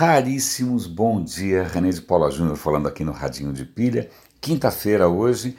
[0.00, 0.86] raríssimos.
[0.86, 4.08] Bom dia, René de Paula Júnior falando aqui no Radinho de Pilha.
[4.40, 5.58] Quinta-feira hoje.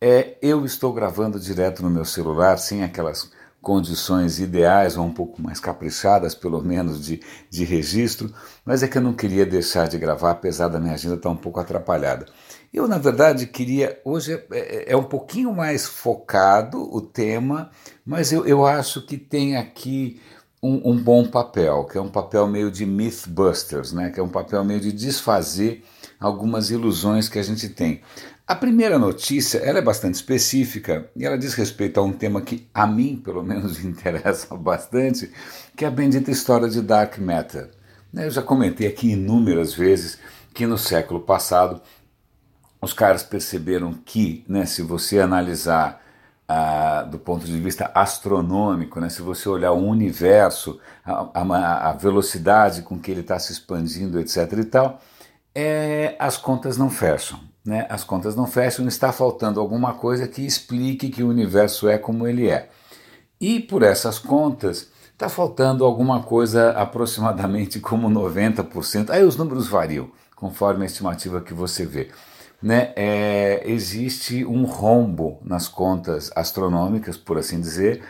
[0.00, 5.42] É, eu estou gravando direto no meu celular, sem aquelas condições ideais ou um pouco
[5.42, 7.20] mais caprichadas, pelo menos, de,
[7.50, 8.32] de registro,
[8.64, 11.36] mas é que eu não queria deixar de gravar, apesar da minha agenda estar um
[11.36, 12.24] pouco atrapalhada.
[12.72, 14.00] Eu, na verdade, queria.
[14.06, 17.70] Hoje é, é, é um pouquinho mais focado o tema,
[18.06, 20.18] mas eu, eu acho que tem aqui
[20.62, 24.10] um, um, bom papel, que é um papel meio de Mythbusters, né?
[24.10, 25.84] que é um papel meio de desfazer
[26.20, 28.00] algumas ilusões que a gente tem.
[28.46, 32.68] A primeira notícia ela é bastante específica e ela diz respeito a um tema que
[32.72, 35.32] a mim, pelo menos, interessa bastante,
[35.76, 37.70] que é a bendita história de Dark Matter.
[38.14, 40.18] Eu já comentei aqui inúmeras vezes
[40.54, 41.80] que no século passado
[42.80, 46.01] os caras perceberam que, né, se você analisar
[47.10, 52.82] do ponto de vista astronômico, né, se você olhar o universo, a, a, a velocidade
[52.82, 54.52] com que ele está se expandindo, etc.
[54.58, 55.00] e tal,
[55.54, 57.38] é, as contas não fecham.
[57.64, 57.86] Né?
[57.88, 62.26] As contas não fecham, está faltando alguma coisa que explique que o universo é como
[62.26, 62.68] ele é.
[63.40, 69.10] E por essas contas, está faltando alguma coisa aproximadamente como 90%.
[69.10, 72.10] Aí os números variam, conforme a estimativa que você vê
[72.62, 78.02] né, é, existe um rombo nas contas astronômicas, por assim dizer,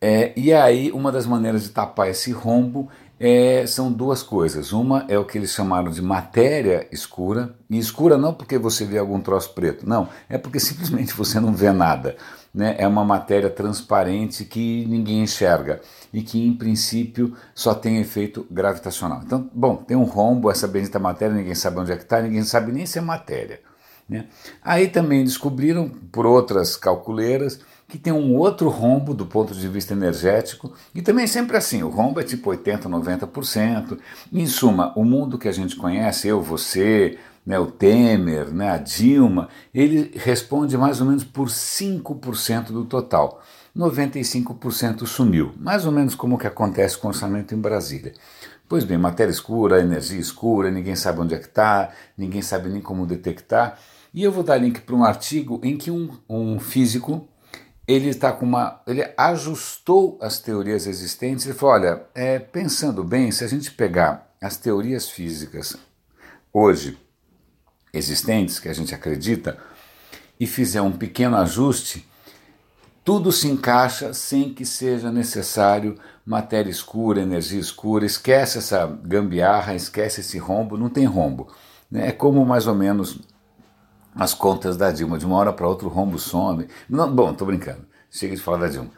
[0.00, 4.72] é, e aí uma das maneiras de tapar esse rombo é, são duas coisas.
[4.72, 8.98] Uma é o que eles chamaram de matéria escura, e escura não porque você vê
[8.98, 12.16] algum troço preto, não, é porque simplesmente você não vê nada.
[12.54, 12.74] Né?
[12.78, 19.20] É uma matéria transparente que ninguém enxerga e que, em princípio, só tem efeito gravitacional.
[19.22, 22.42] Então, bom, tem um rombo, essa bendita matéria, ninguém sabe onde é que está, ninguém
[22.42, 23.60] sabe nem se é matéria.
[24.08, 24.26] Né?
[24.62, 29.92] Aí também descobriram, por outras calculeiras, que tem um outro rombo do ponto de vista
[29.92, 33.98] energético, e também é sempre assim, o rombo é tipo 80%, 90%.
[34.32, 38.78] Em suma, o mundo que a gente conhece, eu, você, né, o Temer, né, a
[38.78, 43.42] Dilma, ele responde mais ou menos por 5% do total.
[43.76, 48.14] 95% sumiu, mais ou menos como que acontece com o orçamento em Brasília.
[48.68, 52.80] Pois bem, matéria escura, energia escura, ninguém sabe onde é que está, ninguém sabe nem
[52.80, 53.78] como detectar.
[54.16, 57.28] E eu vou dar link para um artigo em que um, um físico
[57.86, 63.30] ele está com uma, ele ajustou as teorias existentes e falou, olha, é, pensando bem,
[63.30, 65.76] se a gente pegar as teorias físicas
[66.50, 66.98] hoje
[67.92, 69.58] existentes que a gente acredita
[70.40, 72.08] e fizer um pequeno ajuste,
[73.04, 75.94] tudo se encaixa sem que seja necessário
[76.24, 78.06] matéria escura, energia escura.
[78.06, 81.48] Esquece essa gambiarra, esquece esse rombo, não tem rombo.
[81.90, 82.08] Né?
[82.08, 83.20] É como mais ou menos
[84.16, 85.18] as contas da Dilma.
[85.18, 86.66] De uma hora para outra o rombo some.
[86.88, 87.86] Não, bom, estou brincando.
[88.10, 88.90] Chega de falar da Dilma.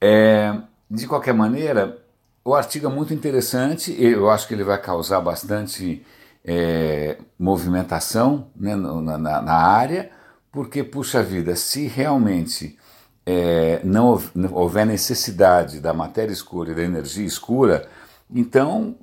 [0.00, 0.56] É,
[0.90, 1.98] de qualquer maneira,
[2.44, 3.94] o artigo é muito interessante.
[4.02, 6.04] Eu acho que ele vai causar bastante
[6.44, 10.10] é, movimentação né, na, na, na, área,
[10.50, 12.78] porque, puxa vida, se realmente
[13.24, 14.20] é, não
[14.52, 17.88] houver necessidade da matéria escura e da energia escura,
[18.30, 18.96] então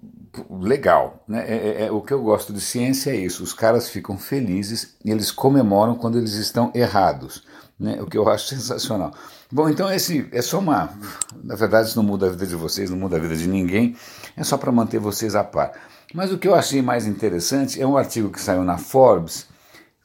[0.49, 1.23] legal.
[1.27, 1.45] Né?
[1.47, 4.95] É, é, é, o que eu gosto de ciência é isso: os caras ficam felizes
[5.03, 7.43] e eles comemoram quando eles estão errados.
[7.79, 8.01] Né?
[8.01, 9.13] O que eu acho sensacional.
[9.51, 10.89] Bom, então esse é só uma.
[11.43, 13.95] Na verdade, isso não muda a vida de vocês, não muda a vida de ninguém,
[14.37, 15.71] é só para manter vocês a par.
[16.13, 19.47] Mas o que eu achei mais interessante é um artigo que saiu na Forbes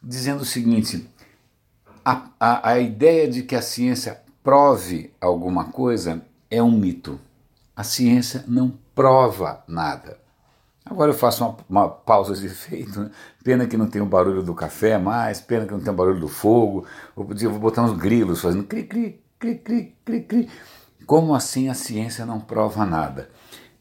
[0.03, 1.09] dizendo o seguinte:
[2.05, 7.19] a, a, a ideia de que a ciência prove alguma coisa é um mito.
[7.75, 10.19] A ciência não prova nada.
[10.85, 13.01] Agora eu faço uma, uma pausa de efeito.
[13.01, 13.11] Né?
[13.43, 16.21] Pena que não tem o barulho do café mais, pena que não tem o barulho
[16.21, 16.87] do fogo.
[17.17, 20.51] Eu podia vou botar uns grilos fazendo cri, cri, cri, cri, cri, cri.
[21.07, 23.31] Como assim a ciência não prova nada?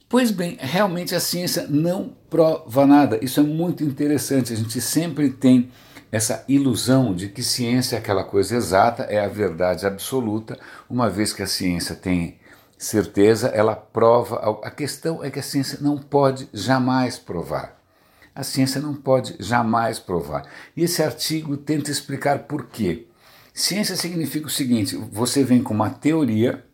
[0.07, 3.19] Pois bem, realmente a ciência não prova nada.
[3.21, 4.53] Isso é muito interessante.
[4.53, 5.71] A gente sempre tem
[6.11, 11.33] essa ilusão de que ciência é aquela coisa exata, é a verdade absoluta, uma vez
[11.33, 12.37] que a ciência tem
[12.83, 14.59] certeza, ela prova.
[14.63, 17.79] A questão é que a ciência não pode jamais provar.
[18.35, 20.47] A ciência não pode jamais provar.
[20.75, 23.07] E esse artigo tenta explicar por quê.
[23.53, 26.65] Ciência significa o seguinte: você vem com uma teoria,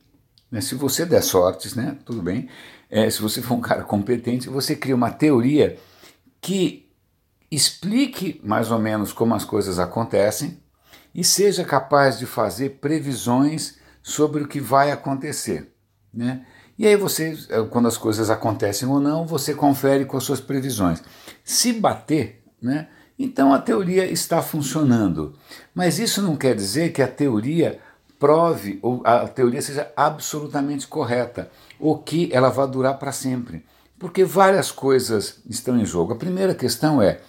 [0.52, 2.50] né, se você der sortes, né, tudo bem,
[2.90, 5.78] é, se você for um cara competente, você cria uma teoria
[6.42, 6.90] que
[7.52, 10.60] explique mais ou menos como as coisas acontecem
[11.14, 15.74] e seja capaz de fazer previsões sobre o que vai acontecer.
[16.14, 16.46] Né?
[16.78, 20.40] E aí você, eh, quando as coisas acontecem ou não, você confere com as suas
[20.40, 21.04] previsões.
[21.44, 25.36] Se bater, né, então a teoria está funcionando.
[25.76, 27.80] Mas isso não quer dizer que a teoria
[28.18, 33.66] prove ou a teoria seja absolutamente correta ou que ela vá durar para sempre.
[33.98, 36.14] Porque várias coisas estão em jogo.
[36.14, 37.20] A primeira questão é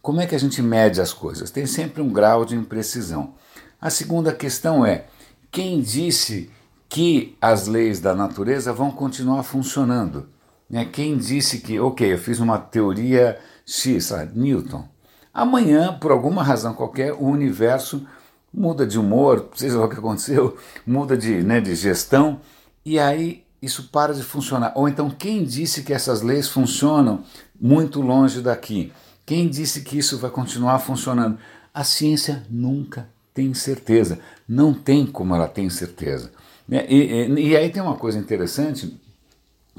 [0.00, 1.50] como é que a gente mede as coisas?
[1.50, 3.34] Tem sempre um grau de imprecisão.
[3.80, 5.06] A segunda questão é
[5.50, 6.50] quem disse
[6.94, 10.28] que as leis da natureza vão continuar funcionando?
[10.70, 10.84] Né?
[10.84, 13.36] Quem disse que, ok, eu fiz uma teoria
[13.66, 14.38] X, sabe?
[14.38, 14.88] Newton.
[15.34, 18.06] Amanhã, por alguma razão qualquer, o universo
[18.52, 20.56] muda de humor, seja lá o que aconteceu,
[20.86, 22.40] muda de, né, de gestão,
[22.84, 24.72] e aí isso para de funcionar.
[24.76, 27.24] Ou então, quem disse que essas leis funcionam
[27.60, 28.92] muito longe daqui?
[29.26, 31.38] Quem disse que isso vai continuar funcionando?
[31.74, 34.20] A ciência nunca tem certeza.
[34.48, 36.30] Não tem como ela tem certeza.
[36.68, 36.86] Né?
[36.88, 39.00] E, e, e aí tem uma coisa interessante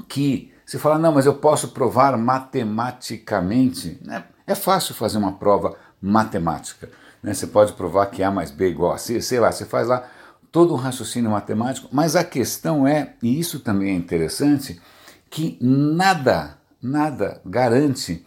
[0.08, 4.00] que você fala, não, mas eu posso provar matematicamente.
[4.04, 4.24] Né?
[4.46, 6.90] É fácil fazer uma prova matemática.
[7.22, 7.32] Né?
[7.34, 9.88] Você pode provar que A mais B é igual a C, sei lá, você faz
[9.88, 10.08] lá
[10.50, 14.80] todo um raciocínio matemático, mas a questão é, e isso também é interessante,
[15.28, 18.24] que nada, nada garante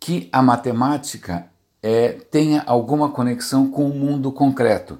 [0.00, 1.46] que a matemática
[1.82, 4.98] é, tenha alguma conexão com o mundo concreto.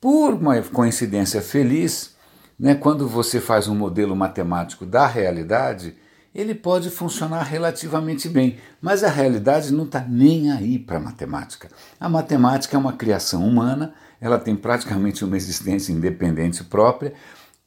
[0.00, 2.13] Por uma coincidência feliz,
[2.58, 5.96] né, quando você faz um modelo matemático da realidade,
[6.34, 11.68] ele pode funcionar relativamente bem, mas a realidade não está nem aí para a matemática.
[12.00, 17.12] A matemática é uma criação humana ela tem praticamente uma existência independente própria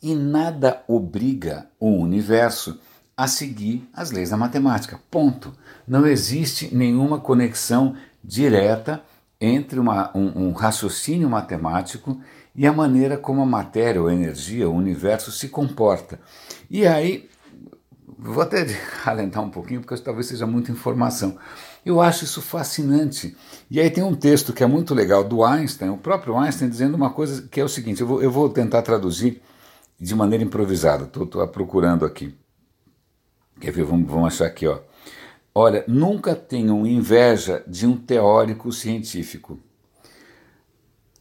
[0.01, 2.80] e nada obriga o universo
[3.16, 5.00] a seguir as leis da matemática.
[5.12, 5.54] Ponto.
[5.88, 9.04] Não existe nenhuma conexão direta
[9.40, 12.19] entre uma, um, um raciocínio matemático
[12.57, 16.19] e a maneira como a matéria, ou a energia, o universo se comporta.
[16.68, 17.30] E aí,
[18.18, 18.65] vou até
[19.06, 21.38] alentar um pouquinho, porque talvez seja muita informação.
[21.86, 23.38] Eu acho isso fascinante.
[23.69, 26.95] E aí tem um texto que é muito legal do Einstein, o próprio Einstein, dizendo
[26.95, 29.39] uma coisa que é o seguinte: eu vou, eu vou tentar traduzir
[30.00, 32.36] de maneira improvisada, estou procurando aqui.
[33.59, 33.83] Quer ver?
[33.83, 34.80] Vamos, vamos achar aqui, ó.
[35.54, 39.59] Olha, nunca tenham inveja de um teórico científico.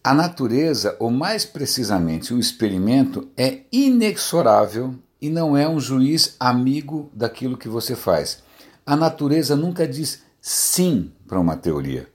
[0.06, 7.11] A natureza, ou mais precisamente o experimento, é inexorável e não é um juiz amigo
[7.12, 8.41] daquilo que você faz.
[8.87, 12.08] A natureza nunca diz sim para uma teoria.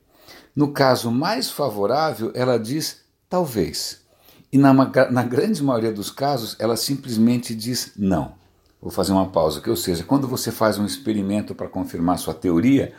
[0.55, 3.99] No caso mais favorável, ela diz talvez.
[4.53, 8.35] E na, na grande maioria dos casos, ela simplesmente diz não.
[8.81, 12.33] Vou fazer uma pausa, que ou seja, quando você faz um experimento para confirmar sua
[12.33, 12.93] teoria,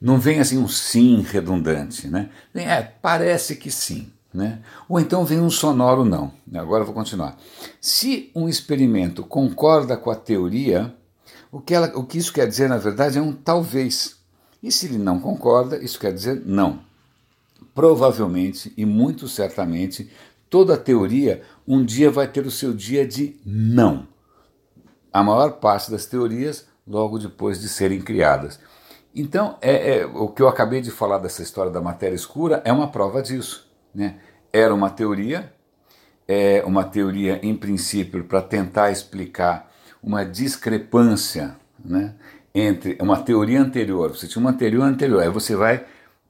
[0.00, 2.30] não vem assim um sim redundante, né?
[2.54, 4.60] É, parece que sim, né?
[4.88, 6.32] Ou então vem um sonoro não.
[6.54, 7.38] Agora eu vou continuar.
[7.80, 10.94] Se um experimento concorda com a teoria,
[11.50, 14.16] o que, ela, o que isso quer dizer, na verdade, é um talvez.
[14.62, 16.80] E se ele não concorda, isso quer dizer não.
[17.74, 20.10] Provavelmente e muito certamente,
[20.50, 24.06] toda teoria um dia vai ter o seu dia de não.
[25.12, 28.58] A maior parte das teorias logo depois de serem criadas.
[29.14, 32.72] Então, é, é, o que eu acabei de falar dessa história da matéria escura é
[32.72, 33.70] uma prova disso.
[33.94, 34.16] Né?
[34.52, 35.52] Era uma teoria,
[36.26, 39.70] é uma teoria, em princípio, para tentar explicar
[40.02, 42.14] uma discrepância né,
[42.54, 45.84] entre uma teoria anterior, você tinha uma teoria anterior, aí você vai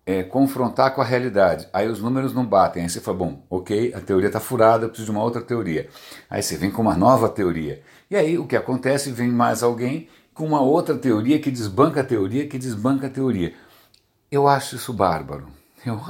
[0.06, 3.92] é, confrontar com a realidade, aí os números não batem, aí você fala, bom, ok,
[3.94, 5.88] a teoria está furada, eu preciso de uma outra teoria.
[6.28, 7.82] Aí você vem com uma nova teoria.
[8.10, 9.10] E aí o que acontece?
[9.10, 13.54] Vem mais alguém com uma outra teoria que desbanca a teoria, que desbanca a teoria.
[14.30, 15.46] Eu acho isso bárbaro.
[15.86, 16.00] Eu,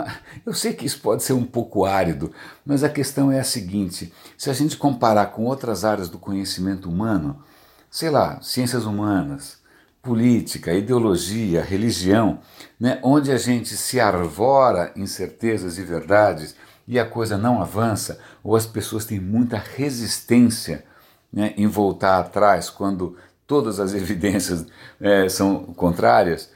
[0.47, 2.33] eu sei que isso pode ser um pouco árido,
[2.65, 6.89] mas a questão é a seguinte: se a gente comparar com outras áreas do conhecimento
[6.89, 7.43] humano,
[7.91, 9.59] sei lá, ciências humanas,
[10.01, 12.39] política, ideologia, religião,
[12.79, 16.55] né, onde a gente se arvora em certezas e verdades
[16.87, 20.85] e a coisa não avança, ou as pessoas têm muita resistência
[21.33, 23.17] né, em voltar atrás quando
[23.47, 24.67] todas as evidências
[25.01, 26.51] é, são contrárias,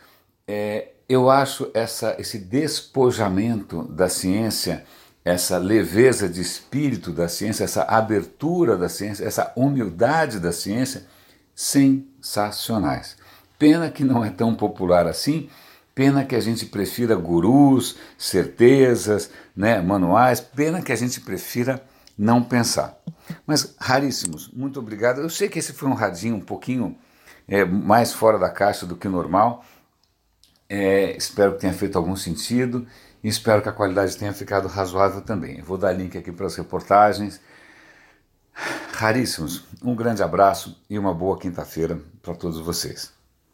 [0.46, 4.84] é, eu acho essa, esse despojamento da ciência,
[5.24, 11.06] essa leveza de espírito da ciência, essa abertura da ciência, essa humildade da ciência
[11.54, 13.16] sensacionais.
[13.58, 15.48] Pena que não é tão popular assim,
[15.94, 21.82] pena que a gente prefira gurus, certezas, né, manuais, pena que a gente prefira
[22.18, 22.98] não pensar.
[23.46, 25.20] Mas raríssimos, muito obrigado.
[25.20, 26.98] Eu sei que esse foi um radinho um pouquinho
[27.46, 29.64] é, mais fora da caixa do que normal.
[30.68, 32.86] É, espero que tenha feito algum sentido
[33.22, 35.58] e espero que a qualidade tenha ficado razoável também.
[35.58, 37.40] Eu vou dar link aqui para as reportagens.
[38.92, 43.17] Raríssimos, um grande abraço e uma boa quinta-feira para todos vocês.